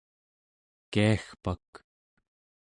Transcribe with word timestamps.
kiagpak 0.91 1.69